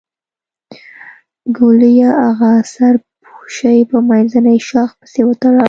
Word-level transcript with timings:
ګوليه 1.57 2.09
اغه 2.29 2.51
سر 2.73 2.93
پوشوې 3.23 3.81
په 3.91 3.97
منځني 4.09 4.57
شاخ 4.69 4.89
پسې 4.99 5.21
وتړه. 5.25 5.59